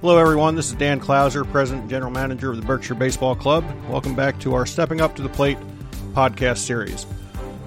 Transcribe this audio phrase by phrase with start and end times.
[0.00, 0.54] Hello, everyone.
[0.54, 3.62] This is Dan Clouser, President and General Manager of the Berkshire Baseball Club.
[3.86, 5.58] Welcome back to our Stepping Up to the Plate
[6.14, 7.04] podcast series.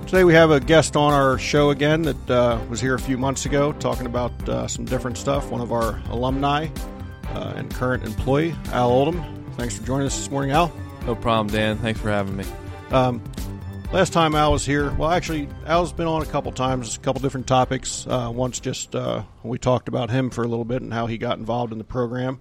[0.07, 3.19] Today we have a guest on our show again that uh, was here a few
[3.19, 5.51] months ago talking about uh, some different stuff.
[5.51, 6.69] One of our alumni
[7.35, 9.23] uh, and current employee, Al Oldham.
[9.55, 10.73] Thanks for joining us this morning, Al.
[11.05, 11.77] No problem, Dan.
[11.77, 12.45] Thanks for having me.
[12.89, 13.21] Um,
[13.93, 17.21] last time Al was here, well, actually, Al's been on a couple times, a couple
[17.21, 18.07] different topics.
[18.07, 21.19] Uh, once just uh, we talked about him for a little bit and how he
[21.19, 22.39] got involved in the program.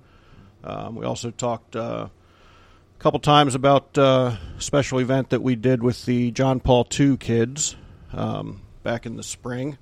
[0.64, 5.54] Um, we also talked uh, a couple times about uh, a special event that we
[5.54, 7.76] did with the John Paul II kids
[8.14, 9.76] um, back in the spring.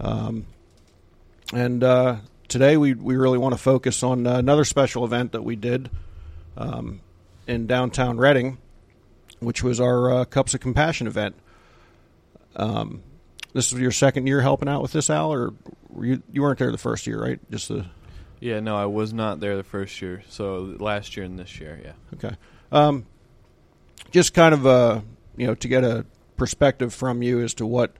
[0.00, 0.46] Um,
[1.52, 2.16] and uh,
[2.48, 5.90] today we, we really want to focus on another special event that we did
[6.56, 7.02] um,
[7.46, 8.56] in downtown Reading
[9.40, 11.36] which was our uh, Cups of Compassion event.
[12.56, 13.02] Um,
[13.52, 15.54] this was your second year helping out with this, Al, or
[15.88, 17.38] were you you weren't there the first year, right?
[17.50, 17.86] Just the
[18.40, 20.22] Yeah, no, I was not there the first year.
[20.28, 21.92] So last year and this year, yeah.
[22.14, 22.36] okay.
[22.70, 23.06] Um,
[24.10, 25.00] just kind of uh,
[25.36, 26.04] you know to get a
[26.36, 27.92] perspective from you as to what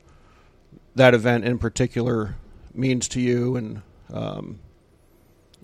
[0.94, 2.36] that event in particular
[2.74, 4.60] means to you, and um,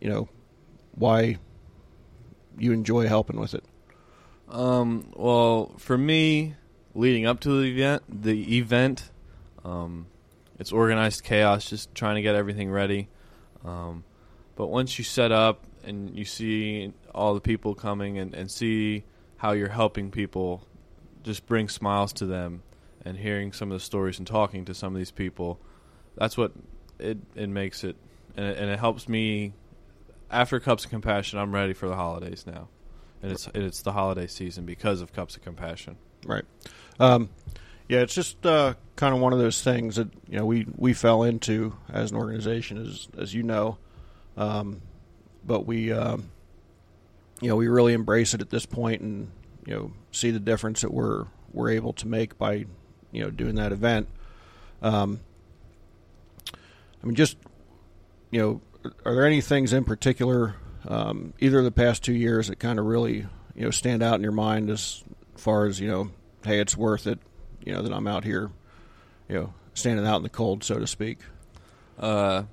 [0.00, 0.28] you know
[0.94, 1.38] why
[2.58, 3.64] you enjoy helping with it.
[4.52, 6.56] Um, well, for me,
[6.94, 9.10] leading up to the event, the event,
[9.64, 10.06] um,
[10.58, 13.08] it's organized chaos, just trying to get everything ready.
[13.64, 14.04] Um,
[14.54, 19.04] but once you set up and you see all the people coming and, and see
[19.38, 20.66] how you're helping people,
[21.22, 22.62] just bring smiles to them,
[23.06, 25.58] and hearing some of the stories and talking to some of these people,
[26.14, 26.52] that's what
[26.98, 27.96] it it makes it,
[28.36, 29.54] and it, and it helps me.
[30.30, 32.68] After Cups of Compassion, I'm ready for the holidays now
[33.22, 35.96] and it's it's the holiday season because of Cups of Compassion.
[36.26, 36.44] Right.
[36.98, 37.30] Um,
[37.88, 40.92] yeah, it's just uh, kind of one of those things that you know we, we
[40.92, 43.78] fell into as an organization, as as you know,
[44.36, 44.80] um,
[45.44, 46.30] but we um,
[47.40, 49.30] you know we really embrace it at this point, and
[49.66, 52.66] you know see the difference that we're we're able to make by
[53.10, 54.08] you know doing that event.
[54.80, 55.20] Um,
[56.52, 57.36] I mean, just
[58.30, 60.54] you know, are there any things in particular
[60.86, 64.14] um, either of the past two years that kind of really you know stand out
[64.16, 65.02] in your mind as
[65.36, 66.10] far as you know,
[66.44, 67.18] hey, it's worth it,
[67.64, 68.50] you know, that I'm out here,
[69.28, 71.18] you know, standing out in the cold, so to speak.
[71.98, 72.44] Uh,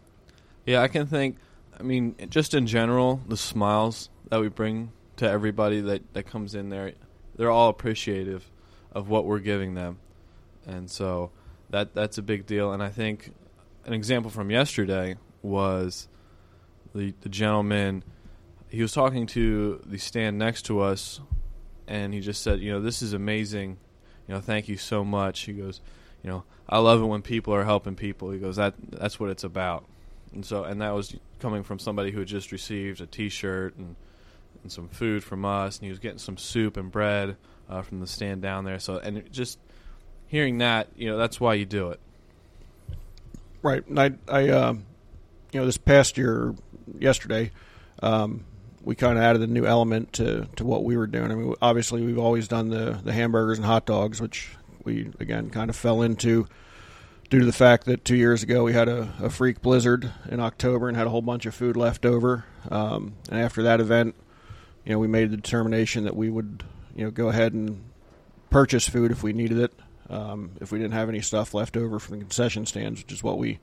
[0.65, 1.37] yeah, I can think.
[1.79, 6.55] I mean, just in general, the smiles that we bring to everybody that that comes
[6.55, 6.93] in there,
[7.35, 8.49] they're all appreciative
[8.91, 9.99] of what we're giving them,
[10.65, 11.31] and so
[11.69, 12.73] that that's a big deal.
[12.73, 13.31] And I think
[13.85, 16.07] an example from yesterday was
[16.93, 18.03] the the gentleman
[18.69, 21.19] he was talking to the stand next to us,
[21.87, 23.77] and he just said, "You know, this is amazing.
[24.27, 25.81] You know, thank you so much." He goes,
[26.23, 29.29] "You know, I love it when people are helping people." He goes, "That that's what
[29.29, 29.85] it's about."
[30.33, 33.95] And so, and that was coming from somebody who had just received a T-shirt and
[34.63, 37.37] and some food from us, and he was getting some soup and bread
[37.69, 38.79] uh, from the stand down there.
[38.79, 39.59] So, and just
[40.27, 41.99] hearing that, you know, that's why you do it.
[43.61, 43.85] Right.
[43.87, 44.85] And I, I, um,
[45.51, 46.55] you know, this past year,
[46.99, 47.51] yesterday,
[48.01, 48.45] um,
[48.83, 51.31] we kind of added a new element to, to what we were doing.
[51.31, 54.49] I mean, obviously we've always done the the hamburgers and hot dogs, which
[54.83, 56.47] we again kind of fell into
[57.29, 60.39] due to the fact that two years ago we had a, a freak blizzard in
[60.39, 62.45] October and had a whole bunch of food left over.
[62.71, 64.15] Um, and after that event,
[64.85, 66.63] you know, we made the determination that we would
[66.95, 67.83] you know go ahead and
[68.49, 69.73] purchase food if we needed it.
[70.09, 73.21] Um, if we didn't have any stuff left over from the concession stands, which is
[73.21, 73.59] what we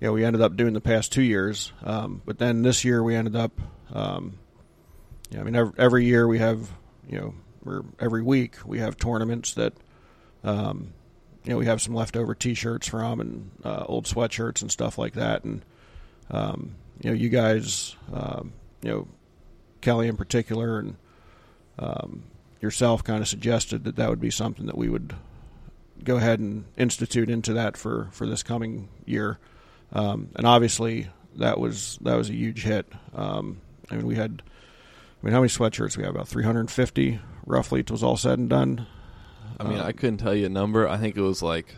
[0.00, 1.72] you know, we ended up doing the past two years.
[1.84, 3.52] Um, but then this year we ended up,
[3.92, 4.38] um,
[5.30, 6.70] yeah, I mean, every, every, year we have,
[7.08, 7.34] you know,
[7.66, 9.74] or every week we have tournaments that,
[10.42, 10.94] um,
[11.44, 15.14] you know, we have some leftover T-shirts from and uh, old sweatshirts and stuff like
[15.14, 15.44] that.
[15.44, 15.62] And
[16.30, 18.52] um, you know, you guys, um,
[18.82, 19.08] you know,
[19.80, 20.96] Kelly in particular and
[21.78, 22.24] um,
[22.60, 25.14] yourself kind of suggested that that would be something that we would
[26.04, 29.38] go ahead and institute into that for for this coming year.
[29.92, 32.86] Um, and obviously that was that was a huge hit.
[33.14, 36.14] Um, I mean, we had, I mean, how many sweatshirts we have?
[36.14, 37.80] About 350, roughly.
[37.80, 38.86] It was all said and done.
[39.58, 40.88] I mean, um, I couldn't tell you a number.
[40.88, 41.76] I think it was like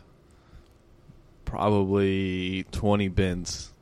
[1.44, 3.72] probably 20 bins.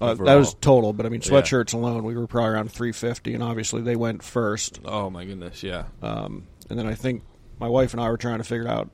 [0.00, 1.80] Uh, that was total, but I mean, sweatshirts yeah.
[1.80, 4.80] alone, we were probably around 350, and obviously they went first.
[4.84, 5.84] Oh my goodness, yeah.
[6.00, 7.22] Um, and then I think
[7.58, 8.90] my wife and I were trying to figure it out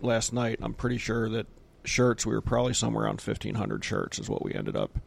[0.00, 0.60] last night.
[0.62, 1.46] I'm pretty sure that
[1.84, 4.98] shirts, we were probably somewhere around fifteen hundred shirts is what we ended up.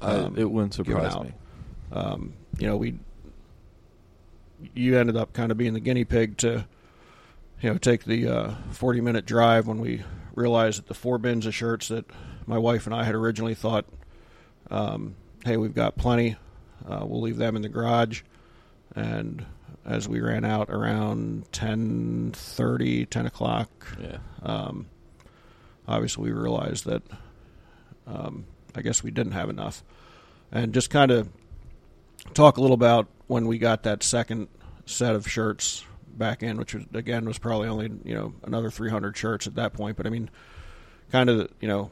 [0.00, 1.32] Um, it wouldn't surprise me.
[1.92, 2.94] Um, you know, we
[4.74, 6.66] you ended up kind of being the guinea pig to
[7.60, 10.02] you know take the uh, forty minute drive when we
[10.34, 12.04] realized that the four bins of shirts that
[12.46, 13.86] my wife and I had originally thought,
[14.70, 15.14] um,
[15.44, 16.36] hey, we've got plenty.
[16.86, 18.22] Uh, we'll leave them in the garage,
[18.94, 19.46] and
[19.86, 23.68] as we ran out around 10.30, 10 o'clock,
[24.00, 24.18] Yeah.
[24.42, 24.86] um,
[25.86, 27.02] obviously we realized that
[28.06, 29.82] um, I guess we didn't have enough.
[30.52, 31.28] And just kind of
[32.32, 34.48] talk a little about when we got that second
[34.86, 39.16] set of shirts back in, which was, again was probably only you know another 300
[39.16, 39.96] shirts at that point.
[39.96, 40.30] But I mean,
[41.10, 41.90] kind of you know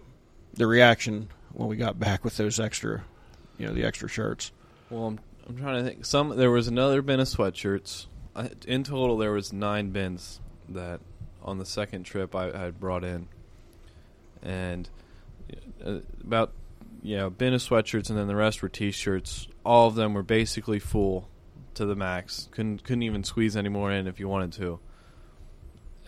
[0.55, 3.05] the reaction when we got back with those extra,
[3.59, 4.53] you know, the extra shirts.
[4.91, 6.05] Well, I'm, I'm trying to think.
[6.05, 8.07] Some there was another bin of sweatshirts.
[8.35, 11.01] I, in total, there was nine bins that
[11.43, 13.29] on the second trip I, I had brought in,
[14.43, 14.89] and
[15.85, 16.53] uh, about
[17.03, 19.49] yeah, a bin of sweatshirts, and then the rest were T-shirts.
[19.65, 21.29] All of them were basically full
[21.75, 22.49] to the max.
[22.53, 24.81] Couldn't couldn't even squeeze any more in if you wanted to.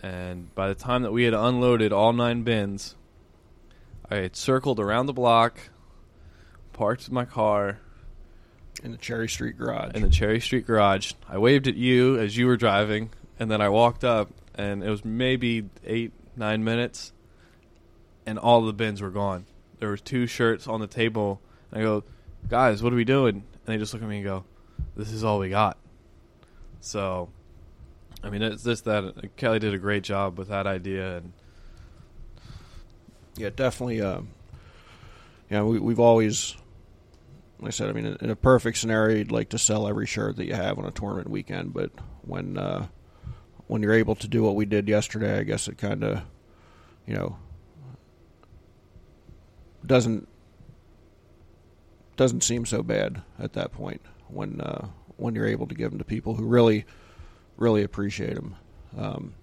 [0.01, 2.95] And by the time that we had unloaded all nine bins,
[4.09, 5.69] I had circled around the block,
[6.73, 7.79] parked my car,
[8.83, 9.95] in the Cherry Street garage.
[9.95, 11.13] in the Cherry Street garage.
[11.27, 13.09] I waved at you as you were driving,
[13.39, 17.11] and then I walked up, and it was maybe eight, nine minutes,
[18.25, 19.45] and all the bins were gone.
[19.79, 21.41] There was two shirts on the table.
[21.71, 22.03] And I go,
[22.49, 23.35] guys, what are we doing?
[23.35, 24.45] And they just look at me and go,
[24.95, 25.77] this is all we got.
[26.79, 27.29] So,
[28.23, 31.33] I mean, it's just that Kelly did a great job with that idea, and
[33.37, 34.01] Yeah, definitely.
[34.01, 34.21] Uh,
[35.49, 36.55] yeah, we, we've always,
[37.59, 40.07] like I said, I mean, in, in a perfect scenario, you'd like to sell every
[40.07, 41.73] shirt that you have on a tournament weekend.
[41.73, 42.87] But when uh,
[43.67, 46.21] when you're able to do what we did yesterday, I guess it kind of,
[47.05, 47.37] you know,
[49.87, 50.27] doesn't
[52.15, 54.87] doesn't seem so bad at that point when uh,
[55.17, 56.85] when you're able to give them to people who really
[57.57, 58.55] really appreciate them.
[58.97, 59.33] Um,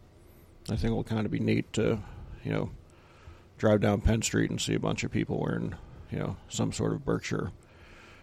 [0.69, 1.99] I think it'll kind of be neat to,
[2.44, 2.71] you know,
[3.59, 5.75] drive down Penn Street and see a bunch of people wearing,
[6.11, 7.50] you know, some sort of Berkshire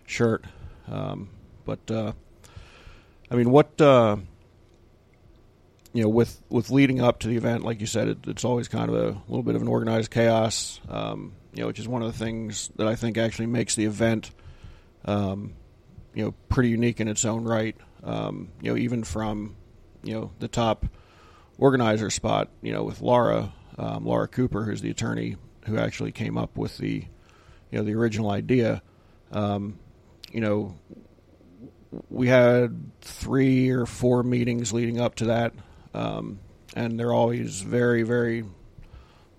[0.06, 0.45] shirt.
[0.88, 1.30] Um,
[1.65, 2.13] but uh,
[3.30, 4.18] I mean, what uh,
[5.94, 8.68] you know, with with leading up to the event, like you said, it, it's always
[8.68, 10.80] kind of a little bit of an organized chaos.
[10.88, 13.86] Um, you know, which is one of the things that I think actually makes the
[13.86, 14.31] event,
[15.06, 15.53] um,
[16.13, 17.75] you know, pretty unique in its own right.
[18.03, 19.56] Um, you know, even from
[20.03, 20.86] you know the top
[21.57, 26.38] organizer spot, you know, with Laura, um, Laura Cooper, who's the attorney who actually came
[26.38, 27.06] up with the,
[27.71, 28.81] you know, the original idea.
[29.31, 29.77] Um,
[30.31, 30.75] you know,
[32.09, 35.53] we had three or four meetings leading up to that,
[35.94, 36.39] um,
[36.75, 38.45] and they're always very, very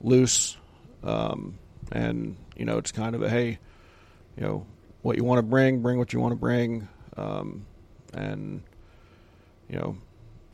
[0.01, 0.57] loose.
[1.03, 1.59] Um,
[1.93, 3.59] and you know, it's kind of a hey,
[4.37, 4.67] you know,
[5.03, 7.67] what you want to bring, bring what you want to bring, um,
[8.13, 8.63] and
[9.69, 9.97] you know,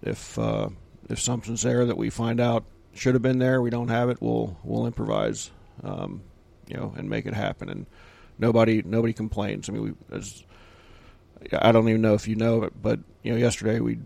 [0.03, 0.69] if uh,
[1.09, 2.65] if something's there that we find out
[2.95, 5.51] should have been there, we don't have it, we'll we'll improvise,
[5.83, 6.23] um,
[6.67, 7.69] you know, and make it happen.
[7.69, 7.87] And
[8.39, 9.69] nobody nobody complains.
[9.69, 10.45] I mean, we as
[11.53, 13.99] I don't even know if you know it, but you know, yesterday we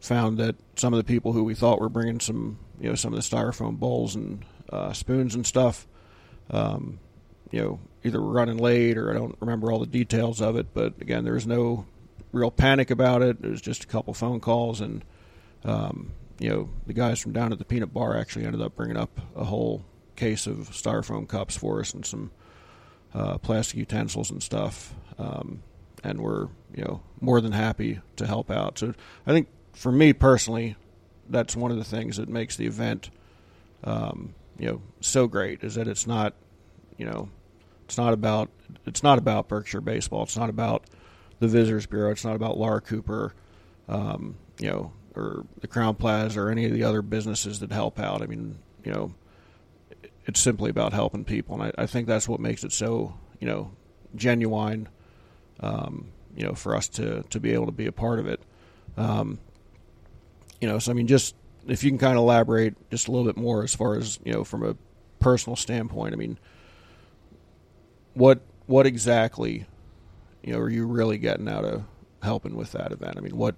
[0.00, 3.12] found that some of the people who we thought were bringing some, you know, some
[3.12, 5.86] of the styrofoam bowls and uh, spoons and stuff,
[6.50, 6.98] um,
[7.50, 10.72] you know, either were running late or I don't remember all the details of it.
[10.72, 11.86] But again, there was no
[12.32, 13.38] real panic about it.
[13.42, 15.04] It was just a couple phone calls and
[15.64, 18.96] um, you know, the guys from down at the peanut bar actually ended up bringing
[18.96, 19.84] up a whole
[20.16, 22.30] case of styrofoam cups for us and some
[23.14, 24.94] uh, plastic utensils and stuff.
[25.18, 25.62] Um,
[26.04, 28.78] and we're, you know, more than happy to help out.
[28.78, 28.94] So
[29.26, 30.76] I think for me personally,
[31.28, 33.10] that's one of the things that makes the event,
[33.84, 36.34] um, you know, so great is that it's not,
[36.96, 37.28] you know,
[37.84, 38.50] it's not about
[38.86, 40.22] it's not about Berkshire baseball.
[40.24, 40.84] It's not about
[41.38, 42.10] the Visitors Bureau.
[42.10, 43.34] It's not about Laura Cooper.
[43.88, 47.98] Um, you know, or the Crowne Plaza or any of the other businesses that help
[47.98, 48.20] out.
[48.20, 49.14] I mean, you know,
[50.26, 53.46] it's simply about helping people, and I, I think that's what makes it so, you
[53.46, 53.70] know,
[54.14, 54.88] genuine.
[55.60, 58.40] Um, you know, for us to to be able to be a part of it.
[58.96, 59.38] Um,
[60.60, 61.34] you know, so I mean, just
[61.66, 64.32] if you can kind of elaborate just a little bit more as far as you
[64.32, 64.76] know from a
[65.18, 66.14] personal standpoint.
[66.14, 66.38] I mean,
[68.14, 69.66] what what exactly,
[70.42, 71.84] you know, are you really getting out of
[72.22, 73.16] helping with that event?
[73.16, 73.56] I mean, what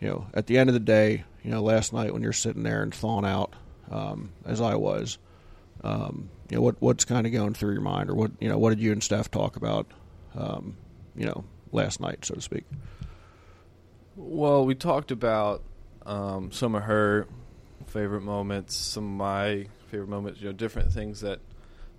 [0.00, 2.62] you know, at the end of the day, you know, last night when you're sitting
[2.62, 3.54] there and thawing out,
[3.90, 5.18] um, as I was,
[5.84, 8.58] um, you know, what what's kind of going through your mind, or what you know,
[8.58, 9.86] what did you and Steph talk about,
[10.34, 10.76] um,
[11.14, 12.64] you know, last night, so to speak?
[14.16, 15.62] Well, we talked about
[16.06, 17.26] um, some of her
[17.86, 20.40] favorite moments, some of my favorite moments.
[20.40, 21.40] You know, different things that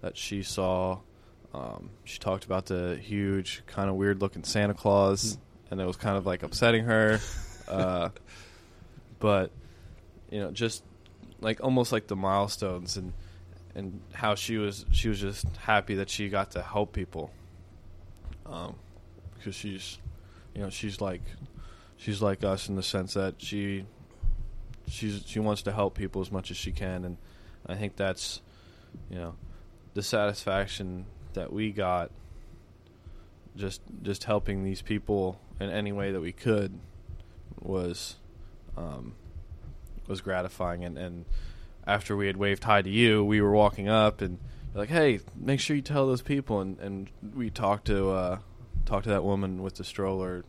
[0.01, 0.99] that she saw.
[1.53, 5.37] Um, she talked about the huge, kind of weird looking Santa Claus,
[5.69, 7.19] and it was kind of like upsetting her.
[7.67, 8.09] uh,
[9.19, 9.51] but
[10.31, 10.83] you know, just
[11.41, 13.13] like almost like the milestones and
[13.75, 17.31] and how she was she was just happy that she got to help people.
[18.45, 18.75] Um,
[19.37, 19.99] because she's
[20.55, 21.21] you know, she's like
[22.03, 23.85] she's like us in the sense that she
[24.89, 27.17] she's she wants to help people as much as she can, and
[27.65, 28.41] I think that's
[29.09, 29.35] you know
[29.93, 32.11] the satisfaction that we got
[33.55, 36.77] just just helping these people in any way that we could
[37.61, 38.17] was
[38.75, 39.13] um,
[40.07, 40.83] was gratifying.
[40.83, 41.25] And, and
[41.87, 44.39] after we had waved hi to you we were walking up and
[44.73, 46.59] like hey make sure you tell those people.
[46.59, 48.39] And, and we talked to uh,
[48.85, 50.43] talked to that woman with the stroller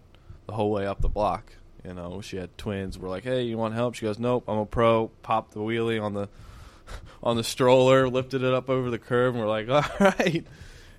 [0.47, 1.53] the whole way up the block
[1.85, 4.59] you know she had twins we're like hey you want help she goes nope i'm
[4.59, 6.29] a pro popped the wheelie on the
[7.23, 10.47] on the stroller lifted it up over the curb and we're like all right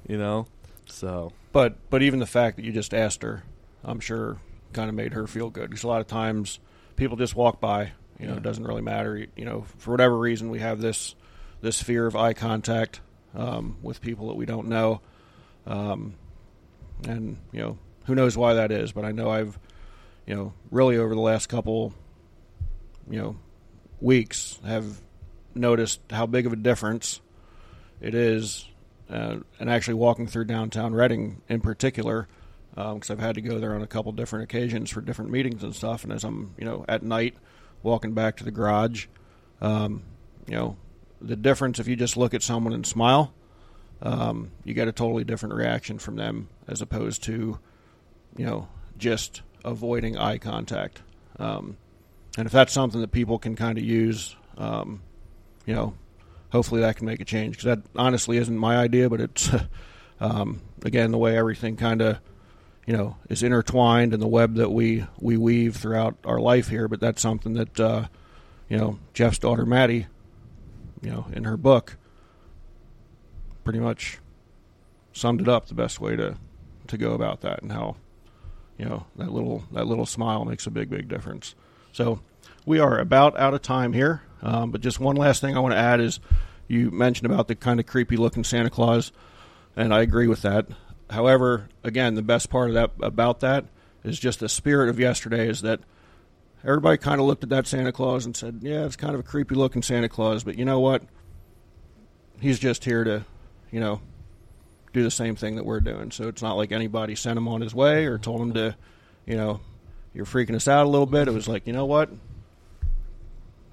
[0.07, 0.45] you know
[0.87, 3.43] so But but even the fact that you just asked her,
[3.83, 4.37] I'm sure,
[4.73, 5.69] kind of made her feel good.
[5.69, 6.59] Because a lot of times
[6.95, 7.91] people just walk by.
[8.19, 8.37] You know, Yeah.
[8.37, 9.17] it doesn't really matter.
[9.17, 11.15] You- You know, for whatever reason, we have this
[11.61, 13.01] this fear of eye contact
[13.33, 15.01] um, with people that we don't know,
[15.65, 16.13] um,
[17.07, 18.91] and you know, who knows why that is.
[18.91, 19.59] But I know I've,
[20.25, 21.93] you know, really over the last couple,
[23.09, 23.37] you know,
[24.01, 24.99] weeks have
[25.53, 27.21] noticed how big of a difference
[28.01, 28.67] it is
[29.09, 32.27] uh, and actually walking through downtown Reading in particular,
[32.71, 35.73] because I've had to go there on a couple different occasions for different meetings and
[35.73, 36.03] stuff.
[36.03, 37.35] And as I'm, you know, at night
[37.83, 39.07] walking back to the garage,
[39.61, 40.03] um,
[40.47, 40.77] you know,
[41.21, 43.33] the difference if you just look at someone and smile,
[44.01, 47.59] um, you get a totally different reaction from them as opposed to,
[48.35, 51.01] you know, just avoiding eye contact.
[51.39, 51.77] Um,
[52.37, 55.01] and if that's something that people can kind of use, um,
[55.65, 55.93] you know,
[56.51, 59.49] hopefully that can make a change because that honestly isn't my idea, but it's
[60.19, 62.19] um, again the way everything kind of
[62.85, 66.87] you know is intertwined in the web that we we weave throughout our life here.
[66.87, 68.07] But that's something that uh,
[68.69, 70.07] you know Jeff's daughter Maddie,
[71.01, 71.97] you know, in her book,
[73.63, 74.19] pretty much
[75.13, 76.37] summed it up the best way to
[76.87, 77.95] to go about that and how
[78.77, 81.55] you know that little that little smile makes a big big difference.
[81.91, 82.19] So
[82.65, 85.73] we are about out of time here, um, but just one last thing I want
[85.73, 86.19] to add is
[86.67, 89.11] you mentioned about the kind of creepy looking Santa Claus,
[89.75, 90.67] and I agree with that.
[91.09, 93.65] However, again, the best part of that about that
[94.03, 95.79] is just the spirit of yesterday is that
[96.63, 99.23] everybody kind of looked at that Santa Claus and said, "Yeah, it's kind of a
[99.23, 101.03] creepy looking Santa Claus, but you know what?
[102.39, 103.23] He's just here to,
[103.71, 104.01] you know,
[104.95, 106.09] do the same thing that we're doing.
[106.09, 108.75] So it's not like anybody sent him on his way or told him to,
[109.25, 109.59] you know,
[110.13, 111.27] you're freaking us out a little bit.
[111.27, 112.09] It was like, you know what?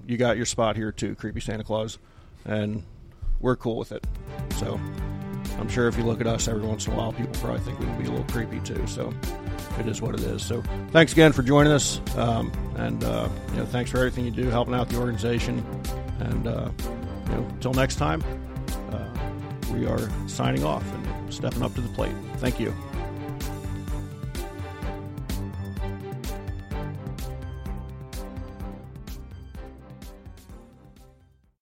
[0.05, 1.97] You got your spot here too, creepy Santa Claus,
[2.43, 2.83] and
[3.39, 4.05] we're cool with it.
[4.57, 4.77] So
[5.57, 7.79] I'm sure if you look at us every once in a while, people probably think
[7.79, 8.85] we would be a little creepy too.
[8.85, 9.13] So
[9.79, 10.43] it is what it is.
[10.43, 10.61] So
[10.91, 14.49] thanks again for joining us, um, and uh, you know, thanks for everything you do,
[14.49, 15.65] helping out the organization,
[16.19, 16.69] and uh,
[17.27, 18.21] you know, until next time,
[19.73, 22.15] we are signing off and stepping up to the plate.
[22.37, 22.73] Thank you.